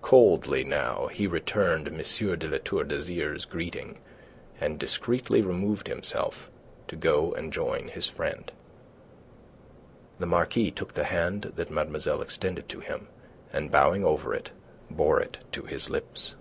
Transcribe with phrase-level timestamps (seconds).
[0.00, 1.98] Coldly now he returned M.
[2.38, 3.98] de La Tour d'Azyr's greeting,
[4.58, 6.50] and discreetly removed himself
[6.88, 8.50] to go and join his friend.
[10.18, 13.08] The Marquis took the hand that mademoiselle extended to him,
[13.52, 14.52] and bowing over it,
[14.90, 16.34] bore it to his lips.